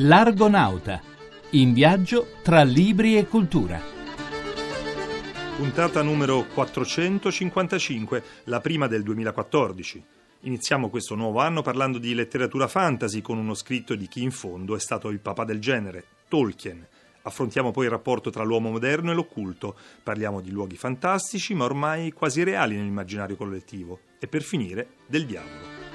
L'Argonauta, 0.00 1.00
in 1.52 1.72
viaggio 1.72 2.32
tra 2.42 2.62
libri 2.62 3.16
e 3.16 3.26
cultura. 3.26 3.80
Puntata 5.56 6.02
numero 6.02 6.44
455, 6.52 8.22
la 8.44 8.60
prima 8.60 8.88
del 8.88 9.02
2014. 9.02 10.04
Iniziamo 10.40 10.90
questo 10.90 11.14
nuovo 11.14 11.40
anno 11.40 11.62
parlando 11.62 11.96
di 11.96 12.12
letteratura 12.12 12.68
fantasy 12.68 13.22
con 13.22 13.38
uno 13.38 13.54
scritto 13.54 13.94
di 13.94 14.06
chi 14.06 14.22
in 14.22 14.32
fondo 14.32 14.76
è 14.76 14.80
stato 14.80 15.08
il 15.08 15.20
papà 15.20 15.44
del 15.44 15.60
genere, 15.60 16.04
Tolkien. 16.28 16.86
Affrontiamo 17.22 17.70
poi 17.70 17.86
il 17.86 17.90
rapporto 17.90 18.28
tra 18.28 18.44
l'uomo 18.44 18.70
moderno 18.70 19.12
e 19.12 19.14
l'occulto, 19.14 19.76
parliamo 20.02 20.42
di 20.42 20.50
luoghi 20.50 20.76
fantastici 20.76 21.54
ma 21.54 21.64
ormai 21.64 22.12
quasi 22.12 22.42
reali 22.42 22.76
nell'immaginario 22.76 23.36
collettivo 23.36 24.00
e 24.18 24.26
per 24.26 24.42
finire 24.42 24.88
del 25.06 25.24
diavolo. 25.24 25.85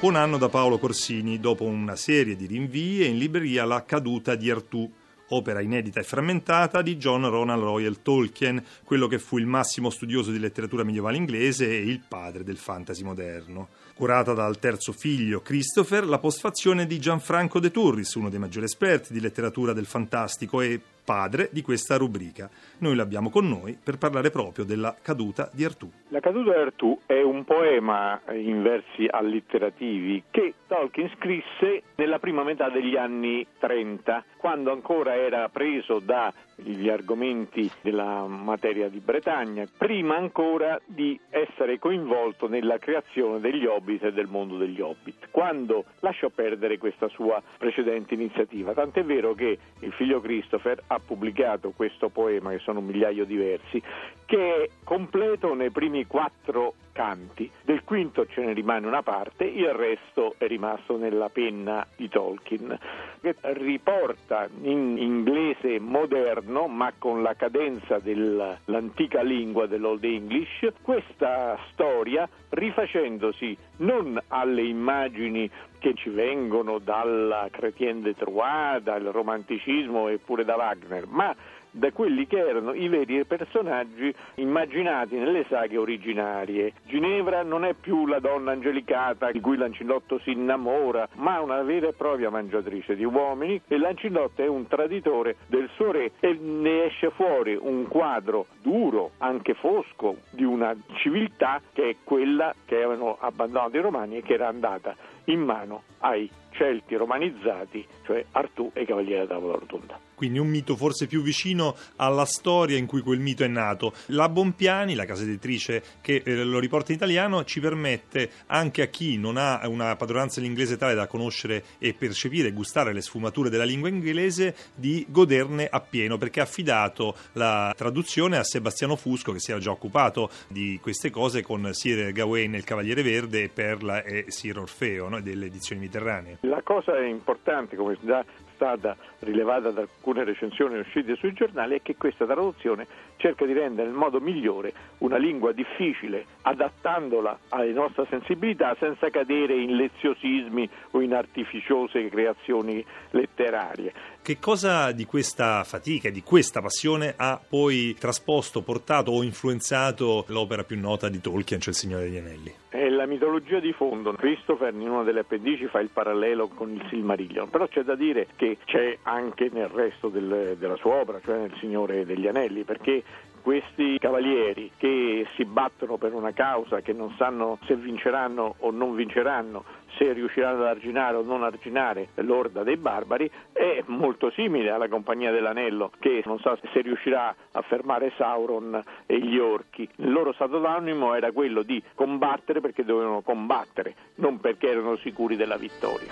Buon 0.00 0.16
anno 0.16 0.38
da 0.38 0.48
Paolo 0.48 0.78
Corsini, 0.78 1.40
dopo 1.40 1.64
una 1.64 1.94
serie 1.94 2.34
di 2.34 2.46
rinvii 2.46 3.02
è 3.02 3.06
in 3.08 3.18
libreria 3.18 3.66
La 3.66 3.84
caduta 3.84 4.34
di 4.34 4.50
Artù, 4.50 4.90
opera 5.28 5.60
inedita 5.60 6.00
e 6.00 6.04
frammentata 6.04 6.80
di 6.80 6.96
John 6.96 7.28
Ronald 7.28 7.62
Royal 7.62 8.00
Tolkien, 8.00 8.64
quello 8.82 9.06
che 9.08 9.18
fu 9.18 9.36
il 9.36 9.44
massimo 9.44 9.90
studioso 9.90 10.30
di 10.30 10.38
letteratura 10.38 10.84
medievale 10.84 11.18
inglese 11.18 11.68
e 11.68 11.82
il 11.82 12.00
padre 12.08 12.44
del 12.44 12.56
fantasy 12.56 13.02
moderno. 13.02 13.68
Curata 13.92 14.32
dal 14.32 14.58
terzo 14.58 14.92
figlio 14.92 15.42
Christopher, 15.42 16.06
la 16.06 16.18
postfazione 16.18 16.86
di 16.86 16.98
Gianfranco 16.98 17.60
De 17.60 17.70
Turris, 17.70 18.14
uno 18.14 18.30
dei 18.30 18.38
maggiori 18.38 18.64
esperti 18.64 19.12
di 19.12 19.20
letteratura 19.20 19.74
del 19.74 19.84
fantastico 19.84 20.62
e 20.62 20.80
padre 21.10 21.48
di 21.50 21.60
questa 21.60 21.96
rubrica. 21.96 22.48
Noi 22.78 22.94
l'abbiamo 22.94 23.30
con 23.30 23.48
noi 23.48 23.76
per 23.82 23.98
parlare 23.98 24.30
proprio 24.30 24.64
della 24.64 24.94
caduta 25.02 25.50
di 25.52 25.64
Artù. 25.64 25.90
La 26.10 26.20
caduta 26.20 26.52
di 26.52 26.58
Artù 26.60 27.00
è 27.04 27.20
un 27.20 27.42
poema 27.42 28.20
in 28.30 28.62
versi 28.62 29.08
allitterativi 29.10 30.22
che 30.30 30.54
Tolkien 30.68 31.10
scrisse 31.16 31.82
nella 31.96 32.20
prima 32.20 32.44
metà 32.44 32.68
degli 32.68 32.96
anni 32.96 33.44
30, 33.58 34.24
quando 34.36 34.70
ancora 34.70 35.16
era 35.16 35.48
preso 35.48 35.98
dagli 35.98 36.88
argomenti 36.88 37.68
della 37.80 38.24
materia 38.28 38.88
di 38.88 39.00
Bretagna, 39.00 39.66
prima 39.76 40.16
ancora 40.16 40.80
di 40.86 41.18
essere 41.30 41.80
coinvolto 41.80 42.46
nella 42.46 42.78
creazione 42.78 43.40
degli 43.40 43.66
Hobbit 43.66 44.04
e 44.04 44.12
del 44.12 44.28
mondo 44.28 44.56
degli 44.56 44.80
Hobbit, 44.80 45.28
quando 45.32 45.86
lasciò 46.00 46.28
perdere 46.28 46.78
questa 46.78 47.08
sua 47.08 47.42
precedente 47.58 48.14
iniziativa. 48.14 48.72
Tant'è 48.72 49.02
vero 49.02 49.34
che 49.34 49.58
il 49.80 49.92
figlio 49.92 50.20
Christopher 50.20 50.80
ha 50.86 50.99
pubblicato 51.00 51.72
questo 51.74 52.08
poema, 52.08 52.50
che 52.50 52.58
sono 52.58 52.80
un 52.80 52.86
migliaio 52.86 53.24
di 53.24 53.36
versi, 53.36 53.82
che 54.30 54.62
è 54.62 54.70
completo 54.84 55.54
nei 55.54 55.70
primi 55.70 56.06
quattro 56.06 56.74
canti. 56.92 57.50
Del 57.64 57.82
quinto 57.82 58.26
ce 58.26 58.44
ne 58.44 58.52
rimane 58.52 58.86
una 58.86 59.02
parte, 59.02 59.42
il 59.42 59.72
resto 59.72 60.36
è 60.38 60.46
rimasto 60.46 60.96
nella 60.96 61.28
penna 61.30 61.84
di 61.96 62.08
Tolkien, 62.08 62.78
che 63.20 63.34
riporta 63.40 64.48
in 64.62 64.98
inglese 64.98 65.80
moderno, 65.80 66.68
ma 66.68 66.92
con 66.96 67.22
la 67.22 67.34
cadenza 67.34 67.98
dell'antica 67.98 69.20
lingua 69.22 69.66
dell'Old 69.66 70.04
English, 70.04 70.74
questa 70.80 71.58
storia 71.72 72.28
rifacendosi 72.50 73.56
non 73.78 74.16
alle 74.28 74.62
immagini 74.62 75.50
che 75.80 75.94
ci 75.94 76.10
vengono 76.10 76.78
dalla 76.78 77.48
Chrétien 77.50 78.02
de 78.02 78.14
Troyes, 78.14 78.82
dal 78.82 79.02
romanticismo 79.02 80.08
e 80.08 80.18
pure 80.18 80.44
da 80.44 80.54
Wagner, 80.54 81.06
ma 81.08 81.34
da 81.70 81.90
quelli 81.92 82.26
che 82.26 82.38
erano 82.38 82.74
i 82.74 82.88
veri 82.88 83.24
personaggi 83.24 84.12
immaginati 84.36 85.16
nelle 85.16 85.44
saghe 85.48 85.76
originarie. 85.76 86.72
Ginevra 86.84 87.42
non 87.42 87.64
è 87.64 87.74
più 87.74 88.06
la 88.06 88.18
donna 88.18 88.52
angelicata 88.52 89.30
di 89.30 89.40
cui 89.40 89.56
Lancillotto 89.56 90.18
si 90.20 90.32
innamora, 90.32 91.08
ma 91.14 91.40
una 91.40 91.62
vera 91.62 91.88
e 91.88 91.92
propria 91.92 92.30
mangiatrice 92.30 92.96
di 92.96 93.04
uomini 93.04 93.60
e 93.66 93.78
Lancillotto 93.78 94.42
è 94.42 94.46
un 94.46 94.66
traditore 94.66 95.36
del 95.46 95.68
suo 95.74 95.92
re 95.92 96.12
e 96.20 96.38
ne 96.40 96.84
esce 96.84 97.10
fuori 97.10 97.56
un 97.60 97.86
quadro 97.88 98.46
duro, 98.62 99.12
anche 99.18 99.54
fosco, 99.54 100.16
di 100.30 100.44
una 100.44 100.74
civiltà 100.94 101.60
che 101.72 101.88
è 101.90 101.96
quella 102.02 102.54
che 102.64 102.76
avevano 102.76 103.16
abbandonato 103.20 103.76
i 103.76 103.80
romani 103.80 104.16
e 104.18 104.22
che 104.22 104.34
era 104.34 104.48
andata 104.48 104.94
in 105.24 105.40
mano 105.40 105.82
ai 105.98 106.30
Celti 106.50 106.96
romanizzati, 106.96 107.86
cioè 108.04 108.24
Artù 108.32 108.70
e 108.74 108.82
i 108.82 108.86
Cavalieri 108.86 109.26
della 109.26 109.34
Tavola 109.34 109.58
Rotonda 109.58 110.09
quindi 110.20 110.38
un 110.38 110.48
mito 110.48 110.76
forse 110.76 111.06
più 111.06 111.22
vicino 111.22 111.74
alla 111.96 112.26
storia 112.26 112.76
in 112.76 112.84
cui 112.84 113.00
quel 113.00 113.20
mito 113.20 113.42
è 113.42 113.46
nato. 113.46 113.94
La 114.08 114.28
Bompiani, 114.28 114.94
la 114.94 115.06
casa 115.06 115.22
editrice 115.22 115.82
che 116.02 116.20
eh, 116.22 116.44
lo 116.44 116.58
riporta 116.58 116.92
in 116.92 116.98
italiano, 116.98 117.42
ci 117.44 117.58
permette 117.58 118.30
anche 118.48 118.82
a 118.82 118.88
chi 118.88 119.16
non 119.16 119.38
ha 119.38 119.66
una 119.66 119.96
padronanza 119.96 120.38
dell'inglese 120.38 120.76
tale 120.76 120.92
da 120.92 121.06
conoscere 121.06 121.64
e 121.78 121.94
percepire 121.94 122.48
e 122.48 122.52
gustare 122.52 122.92
le 122.92 123.00
sfumature 123.00 123.48
della 123.48 123.64
lingua 123.64 123.88
inglese 123.88 124.54
di 124.74 125.06
goderne 125.08 125.66
appieno 125.70 126.18
perché 126.18 126.40
ha 126.40 126.42
affidato 126.42 127.16
la 127.32 127.72
traduzione 127.74 128.36
a 128.36 128.44
Sebastiano 128.44 128.96
Fusco 128.96 129.32
che 129.32 129.40
si 129.40 129.52
era 129.52 129.60
già 129.60 129.70
occupato 129.70 130.28
di 130.48 130.78
queste 130.82 131.08
cose 131.08 131.40
con 131.40 131.66
Sir 131.72 132.12
Gawain 132.12 132.52
il 132.52 132.64
Cavaliere 132.64 133.02
Verde, 133.02 133.48
Perla 133.48 134.02
e 134.02 134.26
Sir 134.28 134.58
Orfeo 134.58 135.08
no? 135.08 135.22
delle 135.22 135.46
edizioni 135.46 135.80
mediterranee. 135.80 136.40
La 136.42 136.60
cosa 136.62 136.98
importante, 137.00 137.74
come 137.74 137.96
già 138.02 138.22
stata 138.60 138.94
rilevata 139.20 139.70
da 139.70 139.80
alcune 139.80 140.22
recensioni 140.22 140.78
uscite 140.78 141.16
sui 141.16 141.32
giornali 141.32 141.76
è 141.76 141.82
che 141.82 141.96
questa 141.96 142.26
traduzione 142.26 142.86
cerca 143.16 143.46
di 143.46 143.54
rendere 143.54 143.88
nel 143.88 143.96
modo 143.96 144.20
migliore 144.20 144.72
una 144.98 145.16
lingua 145.16 145.52
difficile, 145.52 146.26
adattandola 146.42 147.38
alle 147.48 147.72
nostre 147.72 148.06
sensibilità 148.10 148.76
senza 148.78 149.08
cadere 149.08 149.54
in 149.54 149.76
leziosismi 149.76 150.68
o 150.90 151.00
in 151.00 151.14
artificiose 151.14 152.06
creazioni 152.10 152.84
letterarie. 153.10 153.92
Che 154.22 154.38
cosa 154.38 154.92
di 154.92 155.06
questa 155.06 155.64
fatica 155.64 156.10
di 156.10 156.22
questa 156.22 156.60
passione 156.60 157.14
ha 157.16 157.40
poi 157.46 157.96
trasposto, 157.98 158.60
portato 158.60 159.10
o 159.10 159.22
influenzato 159.22 160.26
l'opera 160.28 160.64
più 160.64 160.78
nota 160.78 161.08
di 161.08 161.20
Tolkien, 161.20 161.60
cioè 161.60 161.72
Il 161.72 161.78
Signore 161.78 162.04
degli 162.04 162.18
Anelli? 162.18 162.54
È 162.68 162.89
la 163.00 163.06
mitologia 163.06 163.60
di 163.60 163.72
fondo. 163.72 164.12
Christopher 164.12 164.74
in 164.74 164.90
una 164.90 165.02
delle 165.04 165.20
appendici 165.20 165.66
fa 165.68 165.80
il 165.80 165.88
parallelo 165.90 166.48
con 166.48 166.70
il 166.70 166.84
Silmarillion, 166.90 167.48
però 167.48 167.66
c'è 167.66 167.82
da 167.82 167.94
dire 167.94 168.26
che 168.36 168.58
c'è 168.66 168.98
anche 169.04 169.48
nel 169.50 169.68
resto 169.68 170.08
del, 170.08 170.56
della 170.58 170.76
sua 170.76 171.00
opera, 171.00 171.18
cioè 171.24 171.38
nel 171.38 171.54
Signore 171.60 172.04
degli 172.04 172.26
Anelli, 172.26 172.64
perché 172.64 173.02
questi 173.40 173.98
cavalieri 173.98 174.72
che 174.76 175.26
si 175.34 175.46
battono 175.46 175.96
per 175.96 176.12
una 176.12 176.32
causa, 176.32 176.82
che 176.82 176.92
non 176.92 177.14
sanno 177.16 177.58
se 177.64 177.74
vinceranno 177.74 178.56
o 178.58 178.70
non 178.70 178.94
vinceranno, 178.94 179.64
se 180.00 180.14
riusciranno 180.14 180.62
ad 180.62 180.68
arginare 180.68 181.18
o 181.18 181.22
non 181.22 181.42
arginare 181.42 182.08
l'orda 182.14 182.62
dei 182.62 182.78
barbari, 182.78 183.30
è 183.52 183.82
molto 183.88 184.30
simile 184.30 184.70
alla 184.70 184.88
Compagnia 184.88 185.30
dell'Anello, 185.30 185.90
che 185.98 186.22
non 186.24 186.38
sa 186.38 186.58
se 186.72 186.80
riuscirà 186.80 187.34
a 187.52 187.60
fermare 187.60 188.10
Sauron 188.16 188.82
e 189.04 189.20
gli 189.20 189.36
orchi. 189.36 189.86
Il 189.96 190.10
loro 190.10 190.32
stato 190.32 190.58
d'animo 190.58 191.14
era 191.14 191.32
quello 191.32 191.62
di 191.62 191.82
combattere 191.94 192.62
perché 192.62 192.82
dovevano 192.82 193.20
combattere, 193.20 193.94
non 194.16 194.40
perché 194.40 194.70
erano 194.70 194.96
sicuri 194.96 195.36
della 195.36 195.58
vittoria. 195.58 196.08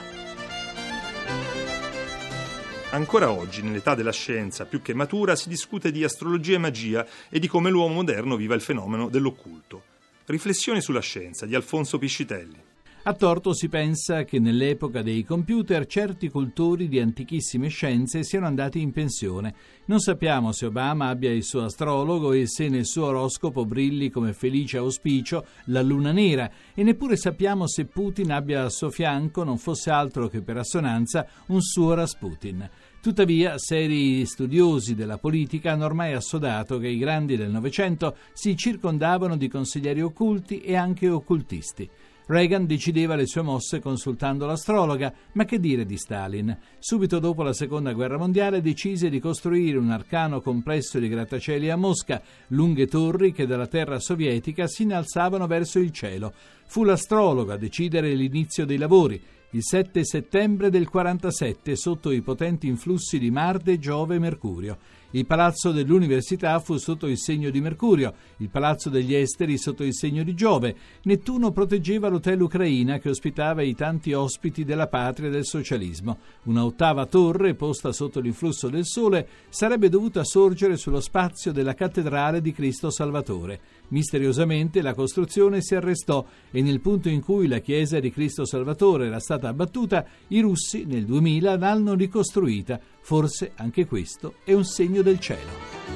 Ancora 2.90 3.30
oggi, 3.30 3.62
nell'età 3.62 3.94
della 3.94 4.12
scienza 4.12 4.66
più 4.66 4.82
che 4.82 4.92
matura, 4.92 5.34
si 5.34 5.48
discute 5.48 5.90
di 5.90 6.04
astrologia 6.04 6.56
e 6.56 6.58
magia 6.58 7.06
e 7.30 7.38
di 7.38 7.46
come 7.46 7.70
l'uomo 7.70 7.94
moderno 7.94 8.36
viva 8.36 8.54
il 8.54 8.60
fenomeno 8.60 9.08
dell'occulto. 9.08 9.82
Riflessioni 10.26 10.82
sulla 10.82 11.00
scienza 11.00 11.46
di 11.46 11.54
Alfonso 11.54 11.96
Piscitelli. 11.96 12.67
A 13.08 13.14
torto 13.14 13.54
si 13.54 13.70
pensa 13.70 14.24
che 14.24 14.38
nell'epoca 14.38 15.00
dei 15.00 15.24
computer 15.24 15.86
certi 15.86 16.28
cultori 16.28 16.88
di 16.88 17.00
antichissime 17.00 17.68
scienze 17.68 18.22
siano 18.22 18.44
andati 18.44 18.82
in 18.82 18.92
pensione. 18.92 19.54
Non 19.86 19.98
sappiamo 19.98 20.52
se 20.52 20.66
Obama 20.66 21.08
abbia 21.08 21.30
il 21.30 21.42
suo 21.42 21.64
astrologo 21.64 22.32
e 22.32 22.46
se 22.46 22.68
nel 22.68 22.84
suo 22.84 23.06
oroscopo 23.06 23.64
brilli 23.64 24.10
come 24.10 24.34
felice 24.34 24.76
auspicio 24.76 25.46
la 25.68 25.80
luna 25.80 26.12
nera 26.12 26.50
e 26.74 26.82
neppure 26.82 27.16
sappiamo 27.16 27.66
se 27.66 27.86
Putin 27.86 28.30
abbia 28.30 28.64
al 28.64 28.72
suo 28.72 28.90
fianco, 28.90 29.42
non 29.42 29.56
fosse 29.56 29.88
altro 29.88 30.28
che 30.28 30.42
per 30.42 30.58
assonanza, 30.58 31.26
un 31.46 31.62
suo 31.62 31.94
Rasputin. 31.94 32.68
Tuttavia, 33.00 33.56
seri 33.56 34.26
studiosi 34.26 34.94
della 34.94 35.16
politica 35.16 35.72
hanno 35.72 35.86
ormai 35.86 36.12
assodato 36.12 36.78
che 36.78 36.88
i 36.88 36.98
grandi 36.98 37.38
del 37.38 37.48
Novecento 37.48 38.16
si 38.34 38.54
circondavano 38.54 39.38
di 39.38 39.48
consiglieri 39.48 40.02
occulti 40.02 40.60
e 40.60 40.76
anche 40.76 41.08
occultisti. 41.08 41.88
Reagan 42.28 42.66
decideva 42.66 43.14
le 43.14 43.26
sue 43.26 43.40
mosse 43.40 43.80
consultando 43.80 44.44
l'astrologa, 44.44 45.10
ma 45.32 45.46
che 45.46 45.58
dire 45.58 45.86
di 45.86 45.96
Stalin? 45.96 46.54
Subito 46.78 47.18
dopo 47.20 47.42
la 47.42 47.54
seconda 47.54 47.94
guerra 47.94 48.18
mondiale 48.18 48.60
decise 48.60 49.08
di 49.08 49.18
costruire 49.18 49.78
un 49.78 49.90
arcano 49.90 50.42
complesso 50.42 50.98
di 50.98 51.08
grattacieli 51.08 51.70
a 51.70 51.76
Mosca, 51.76 52.20
lunghe 52.48 52.86
torri 52.86 53.32
che 53.32 53.46
dalla 53.46 53.66
terra 53.66 53.98
sovietica 53.98 54.66
si 54.66 54.82
innalzavano 54.82 55.46
verso 55.46 55.78
il 55.78 55.90
cielo. 55.90 56.34
Fu 56.66 56.84
l'astrologo 56.84 57.50
a 57.50 57.56
decidere 57.56 58.12
l'inizio 58.12 58.66
dei 58.66 58.76
lavori 58.76 59.18
il 59.52 59.64
7 59.64 60.04
settembre 60.04 60.68
del 60.68 60.90
47 60.90 61.74
sotto 61.74 62.10
i 62.10 62.20
potenti 62.20 62.66
influssi 62.66 63.18
di 63.18 63.30
Marte, 63.30 63.78
Giove 63.78 64.16
e 64.16 64.18
Mercurio. 64.18 64.76
Il 65.12 65.24
palazzo 65.24 65.72
dell'università 65.72 66.58
fu 66.58 66.76
sotto 66.76 67.06
il 67.06 67.16
segno 67.16 67.48
di 67.48 67.62
Mercurio, 67.62 68.12
il 68.38 68.50
palazzo 68.50 68.90
degli 68.90 69.14
esteri 69.14 69.56
sotto 69.56 69.82
il 69.82 69.94
segno 69.94 70.22
di 70.22 70.34
Giove. 70.34 70.76
Nettuno 71.04 71.50
proteggeva 71.50 72.08
l'hotel 72.08 72.42
Ucraina 72.42 72.98
che 72.98 73.08
ospitava 73.08 73.62
i 73.62 73.74
tanti 73.74 74.12
ospiti 74.12 74.64
della 74.64 74.86
patria 74.86 75.30
del 75.30 75.46
socialismo. 75.46 76.18
Una 76.42 76.62
ottava 76.62 77.06
torre, 77.06 77.54
posta 77.54 77.90
sotto 77.90 78.20
l'influsso 78.20 78.68
del 78.68 78.84
sole, 78.84 79.26
sarebbe 79.48 79.88
dovuta 79.88 80.24
sorgere 80.24 80.76
sullo 80.76 81.00
spazio 81.00 81.52
della 81.52 81.72
cattedrale 81.72 82.42
di 82.42 82.52
Cristo 82.52 82.90
Salvatore. 82.90 83.60
Misteriosamente 83.88 84.82
la 84.82 84.94
costruzione 84.94 85.62
si 85.62 85.74
arrestò 85.74 86.24
e 86.50 86.60
nel 86.60 86.80
punto 86.80 87.08
in 87.08 87.22
cui 87.22 87.46
la 87.46 87.58
chiesa 87.58 87.98
di 88.00 88.10
Cristo 88.10 88.44
Salvatore 88.44 89.06
era 89.06 89.18
stata 89.18 89.48
abbattuta, 89.48 90.04
i 90.28 90.40
russi 90.40 90.84
nel 90.84 91.04
2000 91.04 91.56
l'hanno 91.56 91.94
ricostruita. 91.94 92.78
Forse 93.00 93.52
anche 93.56 93.86
questo 93.86 94.34
è 94.44 94.52
un 94.52 94.64
segno 94.64 95.00
del 95.02 95.18
cielo. 95.18 95.86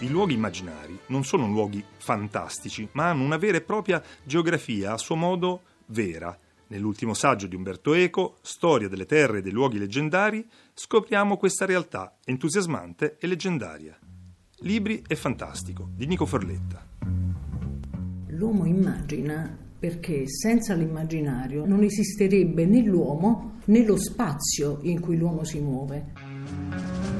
I 0.00 0.08
luoghi 0.08 0.34
immaginari 0.34 0.98
non 1.06 1.24
sono 1.24 1.46
luoghi 1.46 1.84
fantastici, 1.98 2.88
ma 2.92 3.10
hanno 3.10 3.24
una 3.24 3.36
vera 3.36 3.58
e 3.58 3.62
propria 3.62 4.02
geografia 4.22 4.92
a 4.92 4.98
suo 4.98 5.16
modo 5.16 5.62
vera. 5.86 6.38
Nell'ultimo 6.68 7.14
saggio 7.14 7.48
di 7.48 7.56
Umberto 7.56 7.94
Eco, 7.94 8.36
Storia 8.40 8.88
delle 8.88 9.04
terre 9.04 9.38
e 9.38 9.42
dei 9.42 9.50
luoghi 9.50 9.78
leggendari, 9.78 10.48
scopriamo 10.72 11.36
questa 11.36 11.66
realtà 11.66 12.16
entusiasmante 12.24 13.16
e 13.18 13.26
leggendaria. 13.26 13.98
Libri 14.62 15.02
e 15.08 15.16
fantastico 15.16 15.88
di 15.96 16.06
Nico 16.06 16.26
Forletta. 16.26 16.86
L'uomo 18.26 18.66
immagina 18.66 19.56
perché 19.78 20.28
senza 20.28 20.74
l'immaginario 20.74 21.64
non 21.64 21.82
esisterebbe 21.82 22.66
né 22.66 22.82
l'uomo 22.82 23.60
né 23.64 23.82
lo 23.86 23.96
spazio 23.96 24.80
in 24.82 25.00
cui 25.00 25.16
l'uomo 25.16 25.44
si 25.44 25.60
muove. 25.60 27.19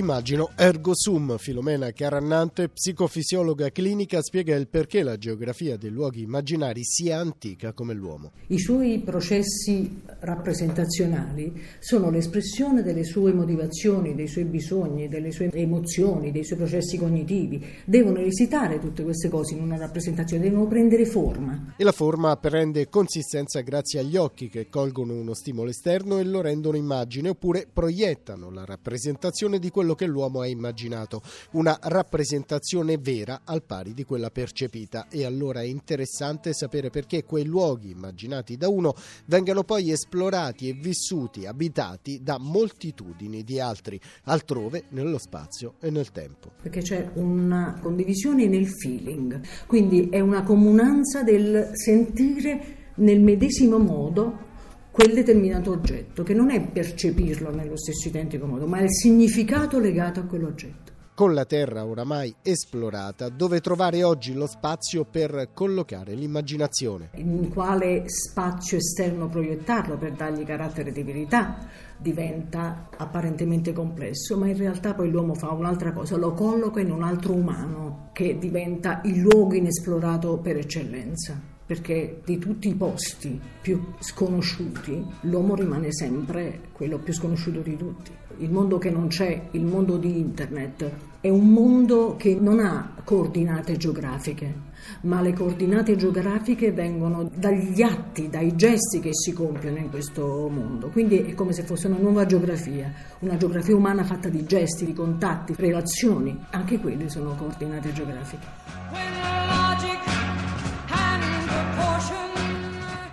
Immagino 0.00 0.52
ergo 0.56 0.92
sum, 0.94 1.36
Filomena 1.36 1.92
Carannante, 1.92 2.70
psicofisiologa 2.70 3.68
clinica, 3.68 4.22
spiega 4.22 4.56
il 4.56 4.66
perché 4.66 5.02
la 5.02 5.18
geografia 5.18 5.76
dei 5.76 5.90
luoghi 5.90 6.22
immaginari 6.22 6.82
sia 6.84 7.18
antica 7.18 7.74
come 7.74 7.92
l'uomo. 7.92 8.32
I 8.46 8.58
suoi 8.58 9.00
processi 9.00 10.00
rappresentazionali 10.20 11.52
sono 11.80 12.08
l'espressione 12.08 12.82
delle 12.82 13.04
sue 13.04 13.34
motivazioni, 13.34 14.14
dei 14.14 14.26
suoi 14.26 14.44
bisogni, 14.44 15.06
delle 15.06 15.30
sue 15.32 15.50
emozioni, 15.52 16.32
dei 16.32 16.44
suoi 16.44 16.60
processi 16.60 16.96
cognitivi. 16.96 17.62
Devono 17.84 18.20
esitare 18.20 18.78
tutte 18.78 19.02
queste 19.02 19.28
cose 19.28 19.52
in 19.52 19.60
una 19.60 19.76
rappresentazione, 19.76 20.44
devono 20.44 20.66
prendere 20.66 21.04
forma. 21.04 21.74
E 21.76 21.84
la 21.84 21.92
forma 21.92 22.34
prende 22.38 22.88
consistenza 22.88 23.60
grazie 23.60 24.00
agli 24.00 24.16
occhi 24.16 24.48
che 24.48 24.70
colgono 24.70 25.12
uno 25.12 25.34
stimolo 25.34 25.68
esterno 25.68 26.18
e 26.18 26.24
lo 26.24 26.40
rendono 26.40 26.78
immagine 26.78 27.28
oppure 27.28 27.68
proiettano 27.70 28.50
la 28.50 28.64
rappresentazione 28.64 29.58
di 29.58 29.68
quello 29.68 29.88
che 29.94 30.06
l'uomo 30.06 30.40
ha 30.40 30.46
immaginato, 30.46 31.22
una 31.52 31.78
rappresentazione 31.82 32.98
vera 32.98 33.42
al 33.44 33.62
pari 33.62 33.94
di 33.94 34.04
quella 34.04 34.30
percepita. 34.30 35.08
E 35.08 35.24
allora 35.24 35.60
è 35.60 35.64
interessante 35.64 36.52
sapere 36.52 36.90
perché 36.90 37.24
quei 37.24 37.44
luoghi 37.44 37.90
immaginati 37.90 38.56
da 38.56 38.68
uno 38.68 38.94
vengano 39.26 39.64
poi 39.64 39.90
esplorati 39.90 40.68
e 40.68 40.72
vissuti, 40.72 41.46
abitati 41.46 42.22
da 42.22 42.38
moltitudini 42.38 43.44
di 43.44 43.60
altri, 43.60 44.00
altrove 44.24 44.84
nello 44.90 45.18
spazio 45.18 45.74
e 45.80 45.90
nel 45.90 46.10
tempo. 46.10 46.52
Perché 46.62 46.80
c'è 46.80 47.10
una 47.14 47.78
condivisione 47.80 48.46
nel 48.46 48.68
feeling, 48.68 49.40
quindi 49.66 50.08
è 50.08 50.20
una 50.20 50.42
comunanza 50.42 51.22
del 51.22 51.70
sentire 51.74 52.78
nel 52.96 53.20
medesimo 53.20 53.78
modo 53.78 54.48
quel 54.90 55.14
determinato 55.14 55.70
oggetto, 55.70 56.22
che 56.22 56.34
non 56.34 56.50
è 56.50 56.60
percepirlo 56.60 57.54
nello 57.54 57.76
stesso 57.76 58.08
identico 58.08 58.46
modo, 58.46 58.66
ma 58.66 58.78
è 58.78 58.82
il 58.82 58.92
significato 58.92 59.78
legato 59.78 60.20
a 60.20 60.24
quell'oggetto. 60.24 60.98
Con 61.14 61.34
la 61.34 61.44
Terra 61.44 61.84
oramai 61.84 62.34
esplorata, 62.40 63.28
dove 63.28 63.60
trovare 63.60 64.02
oggi 64.02 64.32
lo 64.32 64.46
spazio 64.46 65.04
per 65.04 65.50
collocare 65.52 66.14
l'immaginazione? 66.14 67.10
In 67.16 67.50
quale 67.50 68.04
spazio 68.06 68.78
esterno 68.78 69.28
proiettarlo 69.28 69.98
per 69.98 70.12
dargli 70.12 70.44
carattere 70.44 70.92
di 70.92 71.02
verità? 71.02 71.58
Diventa 72.00 72.88
apparentemente 72.96 73.72
complesso, 73.72 74.38
ma 74.38 74.48
in 74.48 74.56
realtà 74.56 74.94
poi 74.94 75.10
l'uomo 75.10 75.34
fa 75.34 75.50
un'altra 75.50 75.92
cosa, 75.92 76.16
lo 76.16 76.32
colloca 76.32 76.80
in 76.80 76.90
un 76.90 77.02
altro 77.02 77.34
umano 77.34 78.08
che 78.12 78.38
diventa 78.38 79.00
il 79.04 79.20
luogo 79.20 79.54
inesplorato 79.54 80.38
per 80.38 80.56
eccellenza 80.56 81.50
perché 81.70 82.20
di 82.24 82.36
tutti 82.38 82.68
i 82.68 82.74
posti 82.74 83.40
più 83.60 83.92
sconosciuti 84.00 85.06
l'uomo 85.20 85.54
rimane 85.54 85.92
sempre 85.92 86.62
quello 86.72 86.98
più 86.98 87.12
sconosciuto 87.12 87.60
di 87.60 87.76
tutti. 87.76 88.10
Il 88.38 88.50
mondo 88.50 88.78
che 88.78 88.90
non 88.90 89.06
c'è, 89.06 89.40
il 89.52 89.64
mondo 89.64 89.96
di 89.96 90.18
internet, 90.18 90.90
è 91.20 91.28
un 91.28 91.50
mondo 91.50 92.16
che 92.16 92.34
non 92.34 92.60
ha 92.60 92.94
coordinate 93.04 93.76
geografiche, 93.76 94.68
ma 95.02 95.20
le 95.20 95.34
coordinate 95.34 95.94
geografiche 95.94 96.72
vengono 96.72 97.30
dagli 97.34 97.82
atti, 97.82 98.30
dai 98.30 98.56
gesti 98.56 99.00
che 99.00 99.10
si 99.12 99.34
compiono 99.34 99.76
in 99.76 99.90
questo 99.90 100.48
mondo. 100.48 100.88
Quindi 100.88 101.18
è 101.18 101.34
come 101.34 101.52
se 101.52 101.64
fosse 101.64 101.88
una 101.88 101.98
nuova 101.98 102.24
geografia, 102.24 102.90
una 103.18 103.36
geografia 103.36 103.76
umana 103.76 104.02
fatta 104.02 104.30
di 104.30 104.46
gesti, 104.46 104.86
di 104.86 104.94
contatti, 104.94 105.54
relazioni. 105.58 106.38
Anche 106.52 106.78
quelle 106.78 107.10
sono 107.10 107.34
coordinate 107.34 107.92
geografiche. 107.92 108.46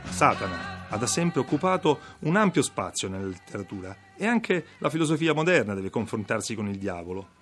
Satana 0.06 0.86
ha 0.88 0.98
da 0.98 1.06
sempre 1.06 1.42
occupato 1.42 2.00
un 2.20 2.38
ampio 2.38 2.62
spazio 2.62 3.10
nella 3.10 3.28
letteratura 3.28 3.94
e 4.16 4.26
anche 4.26 4.64
la 4.78 4.90
filosofia 4.90 5.34
moderna 5.34 5.74
deve 5.74 5.90
confrontarsi 5.90 6.56
con 6.56 6.70
il 6.70 6.78
diavolo. 6.78 7.37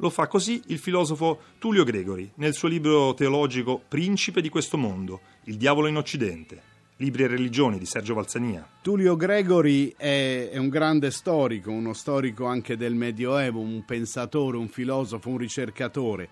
Lo 0.00 0.08
fa 0.08 0.28
così 0.28 0.62
il 0.68 0.78
filosofo 0.78 1.40
Tullio 1.58 1.84
Gregori 1.84 2.30
nel 2.36 2.54
suo 2.54 2.68
libro 2.68 3.12
teologico 3.12 3.82
Principe 3.86 4.40
di 4.40 4.48
questo 4.48 4.78
mondo, 4.78 5.20
Il 5.44 5.58
diavolo 5.58 5.88
in 5.88 5.98
Occidente. 5.98 6.68
Libri 6.96 7.24
e 7.24 7.26
religioni 7.26 7.78
di 7.78 7.84
Sergio 7.84 8.14
Valsania. 8.14 8.66
Tullio 8.80 9.14
Gregori 9.14 9.92
è, 9.94 10.48
è, 10.52 10.56
un 10.56 10.70
grande 10.70 11.10
storico, 11.10 11.70
uno 11.70 11.92
storico 11.92 12.46
anche 12.46 12.78
del 12.78 12.94
Medioevo, 12.94 13.60
un 13.60 13.84
pensatore, 13.84 14.56
un 14.56 14.68
filosofo, 14.68 15.28
un 15.28 15.36
ricercatore 15.36 16.28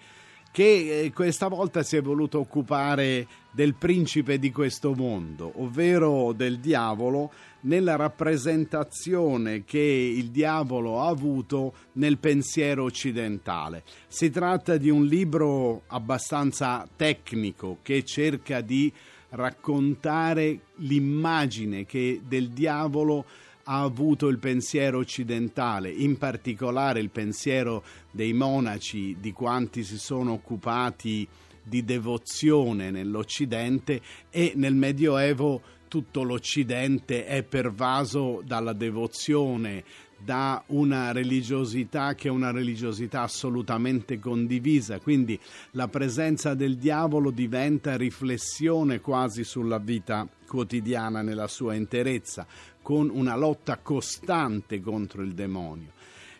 che 0.50 1.02
eh, 1.02 1.12
questa 1.12 1.48
volta 1.48 1.82
si 1.82 1.96
è 1.96 2.02
voluto 2.02 2.38
occupare 2.38 3.26
del 3.50 3.74
principe 3.74 4.38
di 4.38 4.50
questo 4.50 4.94
mondo, 4.94 5.52
ovvero 5.56 6.32
del 6.32 6.58
diavolo, 6.58 7.30
nella 7.60 7.96
rappresentazione 7.96 9.64
che 9.64 9.78
il 9.80 10.30
diavolo 10.30 11.02
ha 11.02 11.08
avuto 11.08 11.74
nel 11.94 12.18
pensiero 12.18 12.84
occidentale. 12.84 13.82
Si 14.06 14.30
tratta 14.30 14.76
di 14.76 14.90
un 14.90 15.04
libro 15.06 15.82
abbastanza 15.88 16.86
tecnico 16.94 17.78
che 17.82 18.04
cerca 18.04 18.60
di 18.60 18.92
raccontare 19.30 20.60
l'immagine 20.76 21.84
che 21.84 22.20
del 22.26 22.50
diavolo 22.50 23.24
ha 23.70 23.82
avuto 23.82 24.28
il 24.28 24.38
pensiero 24.38 24.98
occidentale, 24.98 25.90
in 25.90 26.16
particolare 26.16 27.00
il 27.00 27.10
pensiero 27.10 27.84
dei 28.10 28.32
monaci, 28.32 29.18
di 29.20 29.32
quanti 29.32 29.84
si 29.84 29.98
sono 29.98 30.32
occupati 30.32 31.28
di 31.62 31.84
devozione 31.84 32.90
nell'Occidente 32.90 34.00
e 34.30 34.54
nel 34.56 34.74
Medioevo 34.74 35.60
tutto 35.86 36.22
l'Occidente 36.22 37.26
è 37.26 37.42
pervaso 37.42 38.42
dalla 38.42 38.72
devozione, 38.72 39.84
da 40.18 40.62
una 40.68 41.12
religiosità 41.12 42.14
che 42.14 42.28
è 42.28 42.30
una 42.30 42.50
religiosità 42.50 43.22
assolutamente 43.22 44.18
condivisa, 44.18 44.98
quindi 44.98 45.38
la 45.72 45.88
presenza 45.88 46.54
del 46.54 46.76
diavolo 46.76 47.30
diventa 47.30 47.96
riflessione 47.96 49.00
quasi 49.00 49.44
sulla 49.44 49.78
vita 49.78 50.26
quotidiana 50.46 51.22
nella 51.22 51.46
sua 51.46 51.74
interezza, 51.74 52.46
con 52.88 53.10
una 53.12 53.36
lotta 53.36 53.76
costante 53.76 54.80
contro 54.80 55.20
il 55.20 55.34
demonio. 55.34 55.90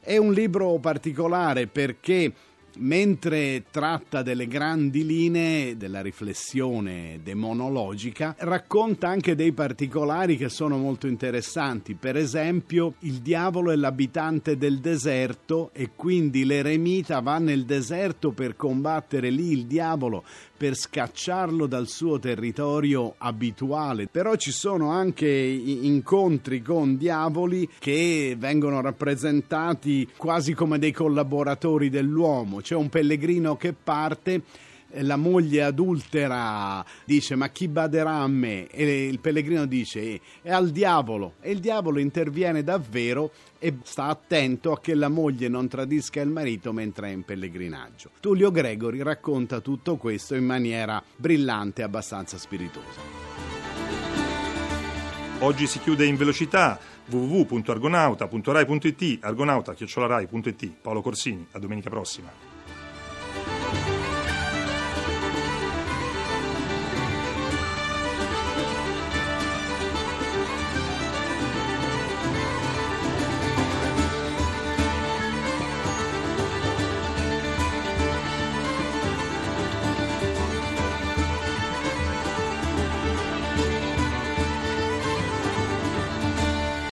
È 0.00 0.16
un 0.16 0.32
libro 0.32 0.78
particolare 0.78 1.66
perché 1.66 2.32
mentre 2.78 3.64
tratta 3.70 4.22
delle 4.22 4.46
grandi 4.46 5.04
linee 5.04 5.76
della 5.76 6.00
riflessione 6.00 7.20
demonologica, 7.22 8.34
racconta 8.38 9.08
anche 9.08 9.34
dei 9.34 9.52
particolari 9.52 10.36
che 10.36 10.48
sono 10.48 10.76
molto 10.76 11.06
interessanti. 11.06 11.94
Per 11.94 12.16
esempio, 12.16 12.94
il 13.00 13.20
diavolo 13.20 13.70
è 13.70 13.76
l'abitante 13.76 14.56
del 14.56 14.78
deserto 14.78 15.70
e 15.72 15.90
quindi 15.94 16.44
l'eremita 16.44 17.20
va 17.20 17.38
nel 17.38 17.64
deserto 17.64 18.30
per 18.32 18.56
combattere 18.56 19.30
lì 19.30 19.52
il 19.52 19.66
diavolo, 19.66 20.24
per 20.56 20.74
scacciarlo 20.74 21.66
dal 21.66 21.88
suo 21.88 22.18
territorio 22.18 23.14
abituale. 23.18 24.08
Però 24.08 24.34
ci 24.36 24.50
sono 24.50 24.90
anche 24.90 25.28
incontri 25.28 26.62
con 26.62 26.96
diavoli 26.96 27.68
che 27.78 28.34
vengono 28.38 28.80
rappresentati 28.80 30.08
quasi 30.16 30.54
come 30.54 30.78
dei 30.78 30.92
collaboratori 30.92 31.88
dell'uomo 31.88 32.60
c'è 32.68 32.74
un 32.74 32.90
pellegrino 32.90 33.56
che 33.56 33.72
parte 33.72 34.42
la 35.00 35.16
moglie 35.16 35.62
adultera 35.62 36.84
dice 37.06 37.34
ma 37.34 37.48
chi 37.48 37.66
baderà 37.66 38.16
a 38.16 38.28
me? 38.28 38.66
E 38.66 39.06
il 39.06 39.20
pellegrino 39.20 39.64
dice 39.64 40.20
è 40.42 40.50
al 40.50 40.68
diavolo 40.68 41.36
e 41.40 41.50
il 41.50 41.60
diavolo 41.60 41.98
interviene 41.98 42.62
davvero 42.62 43.32
e 43.58 43.78
sta 43.84 44.04
attento 44.04 44.72
a 44.72 44.80
che 44.80 44.94
la 44.94 45.08
moglie 45.08 45.48
non 45.48 45.66
tradisca 45.66 46.20
il 46.20 46.28
marito 46.28 46.74
mentre 46.74 47.08
è 47.08 47.12
in 47.12 47.24
pellegrinaggio. 47.24 48.10
Tullio 48.20 48.50
Gregori 48.50 49.02
racconta 49.02 49.60
tutto 49.60 49.96
questo 49.96 50.34
in 50.34 50.44
maniera 50.44 51.02
brillante 51.16 51.80
e 51.80 51.84
abbastanza 51.84 52.36
spiritosa. 52.36 53.00
Oggi 55.40 55.66
si 55.66 55.80
chiude 55.80 56.04
in 56.04 56.16
velocità 56.16 56.78
www.argonauta.rai.it 57.06 59.24
argonauta-rai.it 59.24 60.70
Paolo 60.82 61.00
Corsini, 61.00 61.46
a 61.52 61.58
domenica 61.58 61.88
prossima. 61.88 62.47